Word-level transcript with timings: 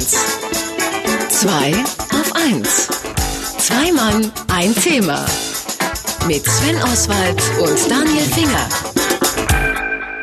1. 0.00 0.16
2 1.28 1.72
auf 1.74 2.32
1. 2.34 2.88
Zwei 3.58 3.92
Mann, 3.92 4.32
ein 4.48 4.74
Thema. 4.74 5.26
Mit 6.26 6.42
Sven 6.46 6.82
Oswald 6.84 7.42
und 7.60 7.90
Daniel 7.90 8.22
Finger. 8.22 8.66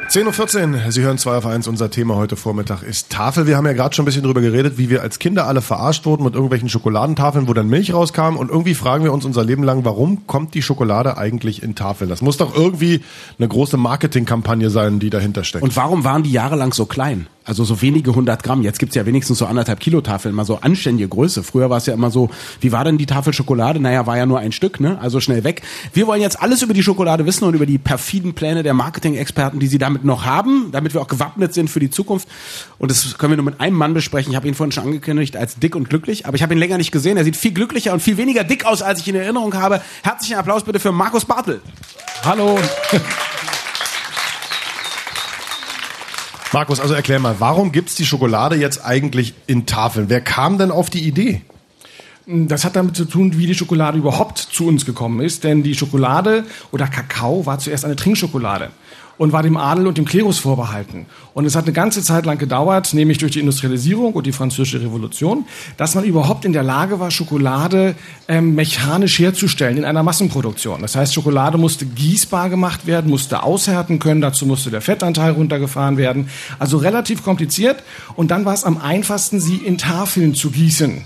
10.14 0.10 0.86
Uhr, 0.86 0.92
Sie 0.92 1.04
hören 1.04 1.20
2 1.20 1.38
auf 1.38 1.46
1. 1.46 1.68
Unser 1.68 1.92
Thema 1.92 2.16
heute 2.16 2.36
Vormittag 2.36 2.82
ist 2.82 3.12
Tafel. 3.12 3.46
Wir 3.46 3.56
haben 3.56 3.68
ja 3.68 3.74
gerade 3.74 3.94
schon 3.94 4.02
ein 4.02 4.08
bisschen 4.08 4.24
drüber 4.24 4.42
geredet, 4.42 4.80
wie 4.80 4.90
wir 4.90 5.04
als 5.04 5.20
Kinder 5.20 5.46
alle 5.46 5.62
verarscht 5.62 6.08
wurden 6.08 6.24
mit 6.24 6.34
irgendwelchen 6.34 6.70
Schokoladentafeln, 6.70 7.48
wo 7.48 7.54
dann 7.54 7.68
Milch 7.68 7.94
rauskam. 7.94 8.36
Und 8.36 8.50
irgendwie 8.50 8.74
fragen 8.74 9.04
wir 9.04 9.14
uns 9.14 9.26
unser 9.26 9.44
Leben 9.44 9.62
lang, 9.62 9.86
warum 9.86 10.26
kommt 10.26 10.56
die 10.56 10.64
Schokolade 10.64 11.20
eigentlich 11.20 11.62
in 11.62 11.76
Tafeln? 11.76 12.10
Das 12.10 12.24
muss 12.24 12.38
doch 12.38 12.56
irgendwie 12.56 13.04
eine 13.38 13.48
große 13.48 13.78
Marketingkampagne 13.78 14.72
sein, 14.72 14.98
die 14.98 15.12
dahinter 15.12 15.44
steckt. 15.44 15.64
Und 15.64 15.76
warum 15.76 16.04
waren 16.04 16.24
die 16.24 16.32
jahrelang 16.32 16.74
so 16.74 16.88
klein? 16.88 17.28
Also 17.48 17.64
so 17.64 17.82
wenige 17.82 18.14
hundert 18.14 18.44
Gramm. 18.44 18.62
Jetzt 18.62 18.78
gibt's 18.78 18.96
ja 18.96 19.06
wenigstens 19.06 19.38
so 19.38 19.46
anderthalb 19.46 19.80
Kilo 19.80 20.02
Tafeln, 20.02 20.36
mal 20.36 20.46
so 20.46 20.60
anständige 20.60 21.08
Größe. 21.08 21.44
Früher 21.44 21.70
war 21.70 21.78
es 21.78 21.86
ja 21.86 21.94
immer 21.94 22.12
so, 22.12 22.30
wie 22.60 22.74
war 22.74 22.84
denn 22.84 22.98
die 22.98 23.06
Tafel 23.06 23.32
Schokolade? 23.32 23.80
Naja, 23.80 24.06
war 24.06 24.18
ja 24.18 24.26
nur 24.26 24.40
ein 24.40 24.52
Stück, 24.52 24.82
ne? 24.82 25.00
Also 25.00 25.22
schnell 25.22 25.46
weg. 25.46 25.62
Wir 25.94 26.08
wollen 26.08 26.22
jetzt 26.22 26.42
alles 26.42 26.62
über 26.62 26.74
die 26.74 26.84
Schokolade 26.84 27.26
wissen 27.26 27.46
und 27.46 27.54
über 27.54 27.66
die 27.66 27.78
perfiden 27.78 28.34
Pläne 28.34 28.64
der 28.64 28.74
Marketing-Experten, 28.74 29.60
die 29.60 29.68
sie 29.68 29.78
damit 29.78 30.04
noch 30.04 30.26
haben, 30.26 30.70
damit 30.72 30.94
wir 30.94 31.02
auch 31.02 31.08
gewappnet 31.08 31.54
sind 31.54 31.70
für 31.70 31.80
die 31.80 31.90
Zukunft. 31.90 32.28
Und 32.80 32.92
das 32.92 33.18
können 33.18 33.32
wir 33.32 33.38
nur 33.38 33.46
mit 33.46 33.62
einem 33.62 33.78
Mann 33.78 33.94
besprechen. 33.94 34.32
Ich 34.32 34.36
habe 34.36 34.48
ihn 34.48 34.54
vorhin 34.54 34.74
schon 34.74 34.84
angekündigt 34.84 35.38
als 35.38 35.56
dick 35.56 35.76
und 35.76 35.90
glücklich, 35.90 36.26
aber 36.26 36.36
ich 36.36 36.44
habe 36.44 36.54
ihn 36.54 36.60
länger 36.60 36.78
nicht 36.78 36.92
gesehen. 36.92 37.16
Er 37.16 37.24
sieht 37.24 37.38
viel 37.38 37.54
glücklicher 37.54 37.94
und 37.94 38.02
viel 38.02 38.18
weniger 38.18 38.44
dick 38.44 38.66
aus, 38.66 38.82
als 38.82 39.00
ich 39.00 39.08
in 39.08 39.16
Erinnerung 39.16 39.54
habe. 39.54 39.82
Herzlichen 40.04 40.36
Applaus 40.36 40.64
bitte 40.64 40.82
für 40.82 40.92
Markus 40.92 41.24
Bartel. 41.24 41.62
Hallo. 42.26 42.60
Markus, 46.54 46.80
also 46.80 46.94
erklär 46.94 47.20
mal, 47.20 47.36
warum 47.40 47.72
gibt's 47.72 47.96
die 47.96 48.06
Schokolade 48.06 48.56
jetzt 48.56 48.84
eigentlich 48.86 49.34
in 49.48 49.66
Tafeln? 49.66 50.10
Wer 50.10 50.22
kam 50.22 50.58
denn 50.58 50.72
auf 50.72 50.90
die 50.90 51.06
Idee? 51.06 51.42
Das 52.26 52.66
hat 52.66 52.76
damit 52.76 52.96
zu 52.96 53.06
tun, 53.06 53.38
wie 53.38 53.48
die 53.48 53.56
Schokolade 53.56 53.98
überhaupt 53.98 54.38
zu 54.38 54.68
uns 54.68 54.86
gekommen 54.86 55.22
ist. 55.22 55.44
Denn 55.44 55.64
die 55.64 55.76
Schokolade 55.76 56.46
oder 56.72 56.88
Kakao 56.88 57.46
war 57.46 57.60
zuerst 57.60 57.86
eine 57.86 57.96
Trinkschokolade 57.96 58.72
und 59.18 59.32
war 59.32 59.44
dem 59.44 59.58
Adel 59.58 59.88
und 59.88 59.98
dem 59.98 60.06
Klerus 60.06 60.40
vorbehalten. 60.40 61.06
Und 61.34 61.46
es 61.46 61.56
hat 61.56 61.66
eine 61.66 61.74
ganze 61.74 62.02
Zeit 62.02 62.26
lang 62.26 62.38
gedauert, 62.38 62.94
nämlich 62.94 63.18
durch 63.18 63.34
die 63.34 63.40
Industrialisierung 63.40 64.14
und 64.14 64.26
die 64.26 64.32
Französische 64.32 64.82
Revolution, 64.82 65.46
dass 65.78 65.96
man 65.96 66.04
überhaupt 66.04 66.46
in 66.46 66.54
der 66.54 66.64
Lage 66.64 67.00
war, 67.00 67.12
Schokolade 67.12 67.96
ähm, 68.28 68.56
mechanisch 68.56 69.20
herzustellen 69.20 69.78
in 69.78 69.86
einer 69.86 70.04
Massenproduktion. 70.04 70.82
Das 70.82 70.96
heißt, 70.96 71.14
Schokolade 71.14 71.58
musste 71.58 71.86
gießbar 71.86 72.50
gemacht 72.50 72.86
werden, 72.86 73.10
musste 73.10 73.44
aushärten 73.44 74.00
können, 74.00 74.22
dazu 74.22 74.46
musste 74.46 74.70
der 74.70 74.82
Fettanteil 74.82 75.32
runtergefahren 75.32 75.98
werden. 75.98 76.30
Also 76.60 76.78
relativ 76.78 77.24
kompliziert. 77.24 77.84
Und 78.16 78.32
dann 78.32 78.46
war 78.46 78.54
es 78.54 78.64
am 78.64 78.78
einfachsten, 78.78 79.40
sie 79.40 79.58
in 79.58 79.78
Tafeln 79.78 80.36
zu 80.36 80.52
gießen. 80.52 81.04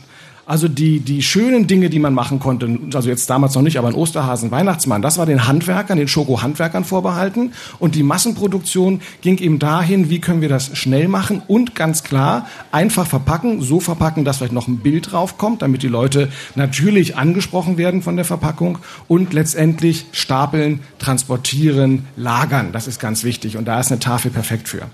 Also 0.51 0.67
die, 0.67 0.99
die 0.99 1.21
schönen 1.21 1.65
Dinge, 1.65 1.89
die 1.89 1.99
man 1.99 2.13
machen 2.13 2.39
konnte, 2.39 2.77
also 2.93 3.07
jetzt 3.07 3.29
damals 3.29 3.55
noch 3.55 3.61
nicht, 3.61 3.77
aber 3.77 3.87
ein 3.87 3.93
Osterhasen, 3.93 4.51
Weihnachtsmann, 4.51 5.01
das 5.01 5.17
war 5.17 5.25
den 5.25 5.47
Handwerkern, 5.47 5.97
den 5.97 6.09
Schoko-Handwerkern 6.09 6.83
vorbehalten. 6.83 7.53
Und 7.79 7.95
die 7.95 8.03
Massenproduktion 8.03 8.99
ging 9.21 9.37
eben 9.37 9.59
dahin, 9.59 10.09
wie 10.09 10.19
können 10.19 10.41
wir 10.41 10.49
das 10.49 10.77
schnell 10.77 11.07
machen 11.07 11.41
und 11.47 11.73
ganz 11.73 12.03
klar 12.03 12.49
einfach 12.69 13.07
verpacken, 13.07 13.61
so 13.61 13.79
verpacken, 13.79 14.25
dass 14.25 14.39
vielleicht 14.39 14.51
noch 14.51 14.67
ein 14.67 14.79
Bild 14.79 15.13
draufkommt, 15.13 15.61
damit 15.61 15.83
die 15.83 15.87
Leute 15.87 16.27
natürlich 16.55 17.15
angesprochen 17.15 17.77
werden 17.77 18.01
von 18.01 18.17
der 18.17 18.25
Verpackung 18.25 18.79
und 19.07 19.31
letztendlich 19.31 20.07
stapeln, 20.11 20.81
transportieren, 20.99 22.07
lagern. 22.17 22.73
Das 22.73 22.87
ist 22.87 22.99
ganz 22.99 23.23
wichtig 23.23 23.55
und 23.55 23.69
da 23.69 23.79
ist 23.79 23.89
eine 23.89 24.01
Tafel 24.01 24.31
perfekt 24.31 24.67
für. 24.67 24.89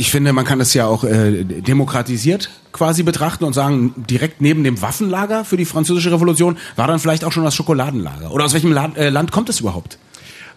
Ich 0.00 0.10
finde, 0.10 0.32
man 0.32 0.46
kann 0.46 0.58
das 0.58 0.72
ja 0.72 0.86
auch 0.86 1.04
äh, 1.04 1.44
demokratisiert 1.44 2.48
quasi 2.72 3.02
betrachten 3.02 3.44
und 3.44 3.52
sagen, 3.52 3.92
direkt 4.08 4.40
neben 4.40 4.64
dem 4.64 4.80
Waffenlager 4.80 5.44
für 5.44 5.58
die 5.58 5.66
französische 5.66 6.10
Revolution 6.10 6.56
war 6.74 6.86
dann 6.86 6.98
vielleicht 6.98 7.22
auch 7.22 7.32
schon 7.32 7.44
das 7.44 7.54
Schokoladenlager. 7.54 8.32
Oder 8.32 8.46
aus 8.46 8.54
welchem 8.54 8.72
La 8.72 8.90
äh, 8.96 9.10
Land 9.10 9.30
kommt 9.30 9.50
es 9.50 9.60
überhaupt? 9.60 9.98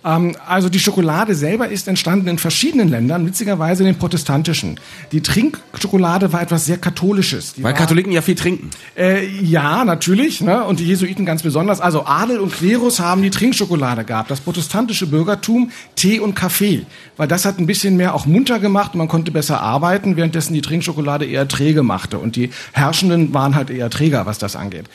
Ähm, 0.06 0.36
also 0.48 0.70
die 0.70 0.80
Schokolade 0.80 1.36
selber 1.36 1.70
ist 1.70 1.88
entstanden 1.88 2.28
in 2.28 2.38
verschiedenen 2.38 2.90
Ländern, 2.90 3.26
witzigerweise 3.26 3.84
in 3.84 3.88
den 3.88 3.98
protestantischen. 3.98 4.80
Die 5.12 5.22
Trinkschokolade 5.22 6.34
war 6.34 6.42
etwas 6.42 6.66
sehr 6.66 6.78
Katholisches. 6.78 7.54
Die 7.54 7.64
Weil 7.64 7.74
war, 7.74 7.80
Katholiken 7.80 8.12
ja 8.12 8.22
viel 8.22 8.36
trinken. 8.36 8.70
Äh, 8.98 9.26
ja, 9.28 9.86
natürlich. 9.86 10.42
Ne? 10.42 10.64
Und 10.64 10.80
die 10.80 10.86
Jesuiten 10.86 11.26
ganz 11.26 11.44
besonders. 11.44 11.82
Also 11.82 12.06
Adel 12.06 12.40
und 12.40 12.54
Klerus 12.54 13.00
haben 13.00 13.22
die 13.22 13.30
Trinkschokolade 13.30 14.04
gehabt. 14.04 14.30
Das 14.32 14.42
protestantische 14.42 15.08
Bürgertum 15.08 15.72
Tee 15.96 16.20
und 16.20 16.36
Kaffee. 16.36 16.86
Weil 17.18 17.28
das 17.28 17.46
hat 17.46 17.60
ein 17.60 17.68
bisschen 17.68 17.98
mehr 17.98 18.14
auch 18.14 18.26
munter 18.26 18.60
gemacht 18.60 18.94
und 18.94 18.98
man 18.98 19.08
konnte 19.08 19.32
besser 19.32 19.62
arbeiten, 19.62 20.18
währenddessen 20.18 20.54
die 20.54 20.62
Trinkschokolade 20.62 21.26
eher 21.26 21.48
träge 21.48 21.84
machte. 21.84 22.20
Und 22.20 22.36
die 22.36 22.50
Herrschenden 22.74 23.34
waren 23.34 23.56
halt 23.56 23.70
eher 23.70 23.90
träger, 23.90 24.26
was 24.26 24.38
das 24.38 24.56
angeht. 24.56 24.86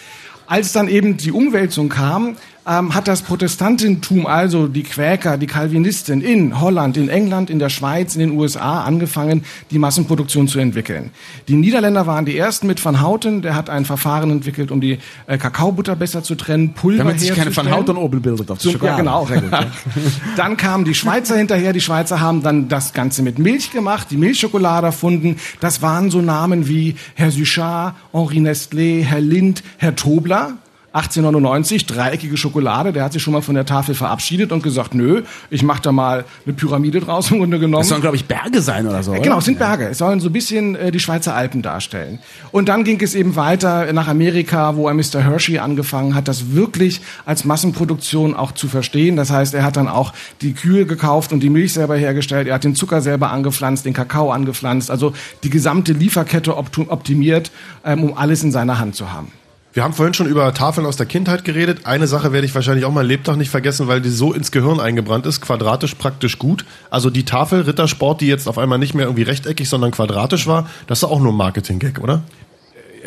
Als 0.46 0.72
dann 0.72 0.88
eben 0.88 1.18
die 1.18 1.30
Umwälzung 1.30 1.90
kam, 1.90 2.36
ähm, 2.68 2.94
hat 2.94 3.08
das 3.08 3.22
Protestantentum, 3.22 4.26
also 4.26 4.68
die 4.68 4.82
Quäker, 4.82 5.38
die 5.38 5.46
Calvinisten 5.46 6.20
in 6.20 6.60
Holland, 6.60 6.96
in 6.96 7.08
England, 7.08 7.48
in 7.48 7.58
der 7.58 7.70
Schweiz, 7.70 8.14
in 8.14 8.20
den 8.20 8.30
USA 8.32 8.82
angefangen, 8.82 9.44
die 9.70 9.78
Massenproduktion 9.78 10.48
zu 10.48 10.58
entwickeln. 10.58 11.10
Die 11.48 11.54
Niederländer 11.54 12.06
waren 12.06 12.26
die 12.26 12.36
ersten 12.36 12.66
mit 12.66 12.84
Van 12.84 13.02
Houten, 13.02 13.42
der 13.42 13.54
hat 13.54 13.70
ein 13.70 13.84
Verfahren 13.84 14.30
entwickelt, 14.30 14.70
um 14.70 14.80
die 14.80 14.98
äh, 15.26 15.38
Kakaobutter 15.38 15.96
besser 15.96 16.22
zu 16.22 16.34
trennen, 16.34 16.74
Pulver 16.74 16.98
Damit 16.98 17.20
sich 17.20 17.30
keine 17.30 17.56
Van 17.56 17.66
herzustellen. 17.66 17.96
Houten-Obel 17.96 18.20
bildet 18.20 18.50
auf 18.50 18.60
So, 18.60 18.70
ja, 18.70 18.96
genau. 18.96 19.26
Sehr 19.26 19.40
gut, 19.40 19.52
ja. 19.52 19.66
Dann 20.36 20.56
kamen 20.56 20.84
die 20.84 20.94
Schweizer 20.94 21.36
hinterher. 21.36 21.72
Die 21.72 21.80
Schweizer 21.80 22.20
haben 22.20 22.42
dann 22.42 22.68
das 22.68 22.92
Ganze 22.92 23.22
mit 23.22 23.38
Milch 23.38 23.70
gemacht, 23.70 24.08
die 24.10 24.16
Milchschokolade 24.16 24.86
erfunden. 24.86 25.36
Das 25.60 25.82
waren 25.82 26.10
so 26.10 26.20
Namen 26.20 26.68
wie 26.68 26.96
Herr 27.14 27.30
Suchard, 27.30 27.94
Henri 28.12 28.38
Nestlé, 28.38 29.02
Herr 29.02 29.20
Lind, 29.20 29.62
Herr 29.78 29.96
Tobler. 29.96 30.58
1899, 30.92 31.84
dreieckige 31.84 32.38
Schokolade, 32.38 32.94
der 32.94 33.04
hat 33.04 33.12
sich 33.12 33.22
schon 33.22 33.34
mal 33.34 33.42
von 33.42 33.54
der 33.54 33.66
Tafel 33.66 33.94
verabschiedet 33.94 34.52
und 34.52 34.62
gesagt, 34.62 34.94
nö, 34.94 35.22
ich 35.50 35.62
mache 35.62 35.82
da 35.82 35.92
mal 35.92 36.24
eine 36.46 36.54
Pyramide 36.54 37.00
draus 37.00 37.30
im 37.30 37.40
Grunde 37.40 37.58
genommen. 37.58 37.82
Das 37.82 37.88
sollen, 37.88 38.00
glaube 38.00 38.16
ich, 38.16 38.24
Berge 38.24 38.62
sein 38.62 38.86
oder 38.86 39.02
so. 39.02 39.12
Äh, 39.12 39.16
oder? 39.16 39.22
Genau, 39.22 39.38
es 39.38 39.44
sind 39.44 39.58
Berge. 39.58 39.88
Es 39.88 39.98
sollen 39.98 40.20
so 40.20 40.30
ein 40.30 40.32
bisschen 40.32 40.76
äh, 40.76 40.90
die 40.90 40.98
Schweizer 40.98 41.34
Alpen 41.34 41.60
darstellen. 41.60 42.20
Und 42.52 42.70
dann 42.70 42.84
ging 42.84 42.98
es 43.02 43.14
eben 43.14 43.36
weiter 43.36 43.92
nach 43.92 44.08
Amerika, 44.08 44.76
wo 44.76 44.88
er 44.88 44.94
Mr. 44.94 45.22
Hershey 45.22 45.58
angefangen 45.58 46.14
hat, 46.14 46.26
das 46.26 46.54
wirklich 46.54 47.02
als 47.26 47.44
Massenproduktion 47.44 48.34
auch 48.34 48.52
zu 48.52 48.66
verstehen. 48.66 49.16
Das 49.16 49.30
heißt, 49.30 49.52
er 49.52 49.64
hat 49.64 49.76
dann 49.76 49.88
auch 49.88 50.14
die 50.40 50.54
Kühe 50.54 50.86
gekauft 50.86 51.34
und 51.34 51.40
die 51.40 51.50
Milch 51.50 51.74
selber 51.74 51.96
hergestellt. 51.96 52.48
Er 52.48 52.54
hat 52.54 52.64
den 52.64 52.74
Zucker 52.74 53.02
selber 53.02 53.30
angepflanzt, 53.30 53.84
den 53.84 53.92
Kakao 53.92 54.30
angepflanzt. 54.30 54.90
Also 54.90 55.12
die 55.42 55.50
gesamte 55.50 55.92
Lieferkette 55.92 56.56
optimiert, 56.56 57.50
ähm, 57.84 58.04
um 58.04 58.16
alles 58.16 58.42
in 58.42 58.52
seiner 58.52 58.78
Hand 58.78 58.94
zu 58.94 59.12
haben. 59.12 59.30
Wir 59.78 59.84
haben 59.84 59.94
vorhin 59.94 60.12
schon 60.12 60.26
über 60.26 60.52
Tafeln 60.54 60.88
aus 60.88 60.96
der 60.96 61.06
Kindheit 61.06 61.44
geredet. 61.44 61.86
Eine 61.86 62.08
Sache 62.08 62.32
werde 62.32 62.44
ich 62.44 62.52
wahrscheinlich 62.52 62.84
auch 62.84 62.90
mein 62.90 63.06
Lebtag 63.06 63.36
nicht 63.36 63.48
vergessen, 63.48 63.86
weil 63.86 64.00
die 64.00 64.08
so 64.08 64.32
ins 64.32 64.50
Gehirn 64.50 64.80
eingebrannt 64.80 65.24
ist. 65.24 65.40
Quadratisch 65.40 65.94
praktisch 65.94 66.36
gut. 66.40 66.64
Also 66.90 67.10
die 67.10 67.24
Tafel 67.24 67.60
Rittersport, 67.60 68.20
die 68.20 68.26
jetzt 68.26 68.48
auf 68.48 68.58
einmal 68.58 68.80
nicht 68.80 68.94
mehr 68.94 69.04
irgendwie 69.04 69.22
rechteckig, 69.22 69.68
sondern 69.68 69.92
quadratisch 69.92 70.48
war, 70.48 70.68
das 70.88 70.98
ist 70.98 71.04
auch 71.04 71.20
nur 71.20 71.32
ein 71.32 71.36
Marketing-Gag, 71.36 72.00
oder? 72.00 72.22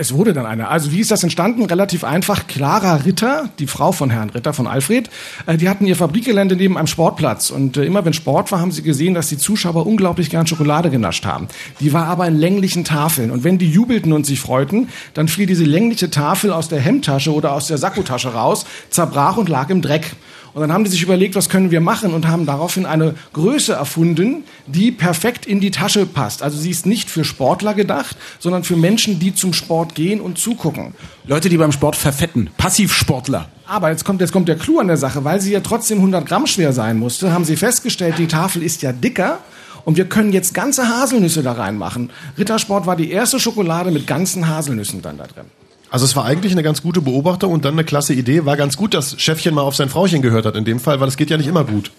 Es 0.02 0.16
wurde 0.16 0.34
dann 0.34 0.48
eine. 0.48 0.68
Also 0.68 0.92
wie 0.92 1.00
ist 1.00 1.12
das 1.12 1.22
entstanden? 1.22 1.64
Relativ 1.64 2.04
einfach. 2.04 2.48
Clara 2.48 2.96
Ritter, 2.96 3.50
die 3.60 3.68
Frau 3.68 3.92
von 3.92 4.10
Herrn 4.10 4.32
Ritter, 4.32 4.52
von 4.52 4.66
Alfred, 4.66 5.12
äh, 5.46 5.58
die 5.58 5.70
hatten 5.70 5.86
ihr 5.86 5.96
Fabrikgelände 5.96 6.56
neben 6.56 6.76
einem 6.76 6.88
Sportplatz. 6.88 7.52
Und 7.52 7.78
äh, 7.78 7.86
immer 7.86 8.04
wenn 8.04 8.14
Sport 8.14 8.52
war, 8.52 8.60
haben 8.60 8.72
sie 8.72 8.82
gesehen, 8.82 9.14
dass 9.14 9.30
die 9.30 9.38
Zuschauer 9.38 9.86
unglaublich 9.86 10.32
gern 10.32 10.48
Schokolade 10.48 10.90
genascht 10.90 11.28
haben. 11.28 11.50
Die 11.82 11.94
war 11.94 12.08
aber 12.08 12.26
in 12.26 12.36
länglichen 12.36 12.84
Tafeln. 12.84 13.30
Und 13.30 13.44
wenn 13.44 13.60
die 13.60 13.70
jubelten 13.70 14.12
und 14.12 14.26
sich 14.26 14.40
freuten, 14.40 14.90
dann 15.14 15.28
fiel 15.28 15.46
diese 15.46 15.66
längliche 15.66 16.10
Tafel 16.10 16.52
aus 16.52 16.68
der 16.68 16.80
Hemdtasche 16.80 17.32
oder 17.32 17.54
aus 17.54 17.68
der 17.68 17.78
Sakkotasche 17.78 18.34
raus, 18.34 18.66
zerbrach 18.90 19.38
und 19.38 19.50
lag 19.50 19.70
im 19.70 19.84
Dreck. 19.84 20.16
Und 20.54 20.62
dann 20.62 20.74
haben 20.74 20.84
die 20.84 20.90
sich 20.90 21.02
überlegt, 21.02 21.36
was 21.36 21.50
können 21.50 21.72
wir 21.72 21.82
machen 21.82 22.14
und 22.14 22.28
haben 22.28 22.46
daraufhin 22.46 22.86
eine 22.86 23.16
Größe 23.34 23.74
erfunden, 23.74 24.44
die 24.68 24.92
perfekt 24.92 25.46
in 25.46 25.60
die 25.60 25.72
Tasche 25.72 26.06
passt. 26.06 26.44
Also 26.44 26.58
sie 26.58 26.70
ist 26.70 26.86
nicht 26.86 27.10
für 27.10 27.24
Sportler 27.24 27.74
gedacht, 27.74 28.18
sondern 28.40 28.64
für 28.64 28.76
Menschen, 28.76 29.20
die 29.20 29.34
zum 29.34 29.54
Sport 29.54 29.96
gehen 29.96 30.20
und 30.20 30.38
zugucken. 30.38 30.94
Leute, 31.26 31.50
die 31.50 31.58
beim 31.58 31.72
Sport 31.72 31.96
verfetten. 31.96 32.50
Passivsportler. 32.58 33.48
Aber 33.66 33.90
jetzt 33.90 34.04
kommt, 34.04 34.20
jetzt 34.20 34.34
kommt 34.34 34.50
der 34.50 34.58
Clou 34.58 34.80
an 34.80 34.88
der 34.88 34.98
Sache, 34.98 35.24
weil 35.24 35.40
sie 35.40 35.54
ja 35.54 35.62
trotzdem 35.62 36.00
100 36.00 36.26
Gramm 36.26 36.48
schwer 36.48 36.74
sein 36.74 37.00
musste, 37.00 37.32
haben 37.32 37.46
sie 37.46 37.56
festgestellt, 37.56 38.16
die 38.18 38.28
Tafel 38.28 38.64
ist 38.64 38.82
ja 38.82 38.92
dicker 38.92 39.40
und 39.86 39.96
wir 39.96 40.06
können 40.06 40.34
jetzt 40.34 40.54
ganze 40.54 40.90
Haselnüsse 40.90 41.44
da 41.44 41.54
reinmachen. 41.54 42.10
Rittersport 42.38 42.86
war 42.86 42.98
die 42.98 43.12
erste 43.12 43.40
Schokolade 43.40 43.92
mit 43.92 44.08
ganzen 44.08 44.50
Haselnüssen 44.50 45.02
dann 45.02 45.18
da 45.18 45.26
drin. 45.26 45.46
Also 45.92 46.06
es 46.06 46.16
war 46.16 46.24
eigentlich 46.24 46.54
eine 46.54 46.64
ganz 46.64 46.82
gute 46.82 47.02
Beobachtung 47.02 47.52
und 47.52 47.66
dann 47.66 47.74
eine 47.74 47.84
klasse 47.84 48.14
Idee. 48.14 48.46
War 48.46 48.56
ganz 48.56 48.78
gut, 48.78 48.94
dass 48.94 49.20
Chefchen 49.22 49.54
mal 49.54 49.62
auf 49.62 49.76
sein 49.76 49.90
Frauchen 49.90 50.22
gehört 50.22 50.46
hat 50.46 50.56
in 50.56 50.64
dem 50.64 50.80
Fall, 50.80 51.02
weil 51.02 51.10
es 51.10 51.18
geht 51.18 51.30
ja 51.30 51.38
nicht 51.38 51.48
immer 51.48 51.66
gut. 51.66 51.92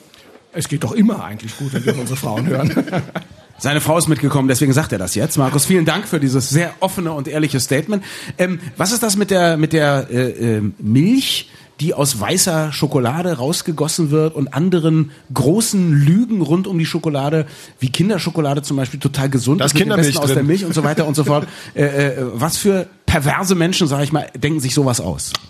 Es 0.55 0.69
geht 0.69 0.83
doch 0.83 0.93
immer 0.93 1.23
eigentlich 1.23 1.57
gut, 1.59 1.75
wenn 1.75 1.85
wir 1.85 1.99
unsere 1.99 2.17
Frauen 2.17 2.47
hören. 2.47 2.73
Seine 3.59 3.81
Frau 3.81 3.97
ist 3.99 4.09
mitgekommen, 4.09 4.49
deswegen 4.49 4.73
sagt 4.73 4.93
er 4.93 4.99
das 4.99 5.15
jetzt. 5.15 5.37
Markus, 5.37 5.67
vielen 5.67 5.85
Dank 5.85 6.09
für 6.09 6.19
dieses 6.19 6.49
sehr 6.49 6.73
offene 6.81 7.13
und 7.13 7.29
ehrliche 7.29 7.61
Statement. 7.61 8.03
Ähm, 8.39 8.61
was 8.77 8.93
ist 8.93 9.03
das 9.03 9.17
mit 9.17 9.31
der 9.31 9.57
mit 9.57 9.73
der 9.73 10.09
äh, 10.11 10.57
äh, 10.57 10.63
Milch, 10.79 11.49
die 11.81 11.95
aus 11.95 12.19
weißer 12.21 12.73
Schokolade 12.73 13.39
rausgegossen 13.39 14.11
wird 14.11 14.35
und 14.35 14.55
anderen 14.55 15.11
großen 15.33 15.93
Lügen 15.93 16.41
rund 16.41 16.67
um 16.67 16.79
die 16.79 16.87
Schokolade, 16.87 17.47
wie 17.79 17.91
Kinderschokolade 17.91 18.63
zum 18.63 18.77
Beispiel 18.77 19.01
total 19.01 19.29
gesund 19.29 19.61
Da 19.61 19.65
ist 19.65 19.75
Kindermilch 19.75 20.17
aus 20.19 20.27
drin. 20.27 20.35
der 20.35 20.45
Milch 20.45 20.65
und 20.65 20.75
so 20.75 20.85
weiter 20.85 21.07
und 21.07 21.15
so 21.15 21.25
fort. 21.25 21.47
Äh, 21.75 21.85
äh, 21.85 22.15
was 22.35 22.59
für 22.59 22.87
perverse 23.13 23.55
Menschen, 23.55 23.87
sage 23.89 24.05
ich 24.05 24.13
mal, 24.13 24.27
denken 24.35 24.61
sich 24.61 24.73
sowas 24.73 24.99
aus? 24.99 25.33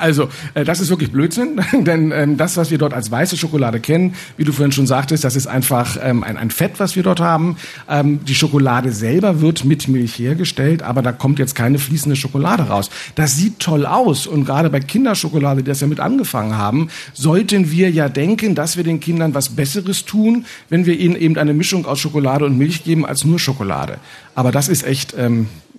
Also, 0.00 0.28
äh, 0.52 0.64
das 0.64 0.80
ist 0.80 0.90
wirklich 0.90 1.10
Blödsinn, 1.10 1.60
denn 1.72 2.12
ähm, 2.12 2.36
das, 2.36 2.56
was 2.56 2.70
wir 2.70 2.78
dort 2.78 2.92
als 2.92 3.10
weiße 3.10 3.36
Schokolade 3.36 3.80
kennen, 3.80 4.14
wie 4.36 4.44
du 4.44 4.52
vorhin 4.52 4.70
schon 4.70 4.86
sagtest, 4.86 5.24
das 5.24 5.34
ist 5.34 5.46
einfach 5.46 5.96
ähm, 6.02 6.22
ein, 6.22 6.50
Fett, 6.50 6.74
was 6.78 6.94
wir 6.94 7.02
dort 7.02 7.20
haben. 7.20 7.56
Ähm, 7.88 8.22
die 8.24 8.34
Schokolade 8.34 8.92
selber 8.92 9.40
wird 9.40 9.64
mit 9.64 9.88
Milch 9.88 10.18
hergestellt, 10.18 10.82
aber 10.82 11.00
da 11.00 11.12
kommt 11.12 11.38
jetzt 11.38 11.54
keine 11.54 11.78
fließende 11.78 12.16
Schokolade 12.16 12.64
raus. 12.64 12.90
Das 13.14 13.36
sieht 13.36 13.60
toll 13.60 13.86
aus 13.86 14.26
und 14.26 14.44
gerade 14.44 14.68
bei 14.68 14.80
Kinderschokolade, 14.80 15.62
die 15.62 15.68
das 15.68 15.80
ja 15.80 15.86
mit 15.86 16.00
angefangen 16.00 16.58
haben, 16.58 16.90
sollten 17.14 17.70
wir 17.70 17.90
ja 17.90 18.08
denken, 18.08 18.54
dass 18.54 18.76
wir 18.76 18.84
den 18.84 19.00
Kindern 19.00 19.34
was 19.34 19.50
Besseres 19.50 20.04
tun, 20.04 20.44
wenn 20.68 20.84
wir 20.84 20.98
ihnen 20.98 21.16
eben 21.16 21.38
eine 21.38 21.54
Mischung 21.54 21.86
aus 21.86 21.98
Schokolade 21.98 22.44
und 22.44 22.58
Milch 22.58 22.84
geben 22.84 23.06
als 23.06 23.24
nur 23.24 23.38
Schokolade. 23.38 23.98
Aber 24.34 24.52
das 24.52 24.68
ist 24.68 24.84
echt 24.84 25.14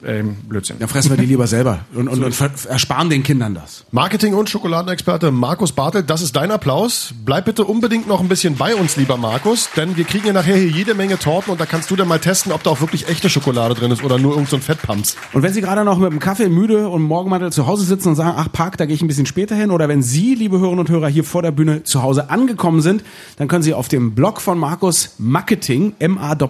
ähm, 0.05 0.35
Blödsinn. 0.47 0.77
Dann 0.79 0.87
fressen 0.87 1.09
wir 1.09 1.17
die 1.17 1.25
lieber 1.25 1.47
selber 1.47 1.79
und, 1.93 2.07
und, 2.07 2.23
und 2.23 2.65
ersparen 2.65 3.09
den 3.09 3.23
Kindern 3.23 3.53
das. 3.53 3.85
Marketing- 3.91 4.33
und 4.33 4.49
Schokoladenexperte 4.49 5.31
Markus 5.31 5.71
Bartelt, 5.71 6.09
das 6.09 6.21
ist 6.21 6.35
dein 6.35 6.51
Applaus. 6.51 7.13
Bleib 7.25 7.45
bitte 7.45 7.65
unbedingt 7.65 8.07
noch 8.07 8.19
ein 8.19 8.27
bisschen 8.27 8.55
bei 8.55 8.75
uns, 8.75 8.97
lieber 8.97 9.17
Markus, 9.17 9.69
denn 9.75 9.97
wir 9.97 10.03
kriegen 10.03 10.27
ja 10.27 10.33
nachher 10.33 10.55
hier 10.55 10.69
jede 10.69 10.93
Menge 10.93 11.17
Torten 11.17 11.51
und 11.51 11.59
da 11.59 11.65
kannst 11.65 11.89
du 11.91 11.95
dann 11.95 12.07
mal 12.07 12.19
testen, 12.19 12.51
ob 12.51 12.63
da 12.63 12.69
auch 12.71 12.81
wirklich 12.81 13.07
echte 13.07 13.29
Schokolade 13.29 13.73
drin 13.75 13.91
ist 13.91 14.03
oder 14.03 14.17
nur 14.17 14.33
irgend 14.33 14.49
so 14.49 14.55
ein 14.55 14.61
Fettpumps. 14.61 15.15
Und 15.33 15.43
wenn 15.43 15.53
Sie 15.53 15.61
gerade 15.61 15.83
noch 15.83 15.97
mit 15.97 16.11
dem 16.11 16.19
Kaffee 16.19 16.49
müde 16.49 16.89
und 16.89 17.01
Morgenmantel 17.01 17.51
zu 17.51 17.67
Hause 17.67 17.85
sitzen 17.85 18.09
und 18.09 18.15
sagen, 18.15 18.35
ach 18.37 18.51
Park, 18.51 18.77
da 18.77 18.85
gehe 18.85 18.95
ich 18.95 19.01
ein 19.01 19.07
bisschen 19.07 19.25
später 19.25 19.55
hin, 19.55 19.71
oder 19.71 19.87
wenn 19.87 20.01
Sie, 20.01 20.35
liebe 20.35 20.59
Hörerinnen 20.59 20.79
und 20.79 20.89
Hörer, 20.89 21.07
hier 21.07 21.23
vor 21.23 21.41
der 21.41 21.51
Bühne 21.51 21.83
zu 21.83 22.03
Hause 22.03 22.29
angekommen 22.29 22.81
sind, 22.81 23.03
dann 23.37 23.47
können 23.47 23.63
Sie 23.63 23.73
auf 23.73 23.87
dem 23.87 24.13
Blog 24.15 24.41
von 24.41 24.57
Markus 24.57 25.15
Marketing, 25.17 25.93
M-A-K-K-E-T-I-N-G, 25.99 26.49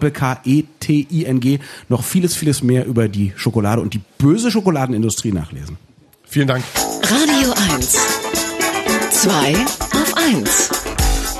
noch 1.89 2.03
vieles, 2.03 2.35
vieles 2.35 2.63
mehr 2.63 2.85
über 2.85 3.07
die 3.07 3.31
Schokolade 3.35 3.44
und 3.81 3.93
die 3.93 4.01
böse 4.17 4.51
Schokoladenindustrie 4.51 5.31
nachlesen. 5.31 5.77
Vielen 6.23 6.47
Dank. 6.47 6.63
Radio 7.03 7.53
1. 7.73 7.97
Zwei 9.11 9.53
auf 9.93 10.13
1. 10.17 10.69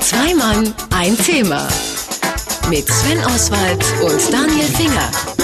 Zwei 0.00 0.34
Mann, 0.34 0.72
ein 0.90 1.16
Thema. 1.18 1.68
Mit 2.70 2.86
Sven 2.88 3.18
Oswald 3.26 3.84
und 4.02 4.32
Daniel 4.32 4.66
Finger. 4.66 5.35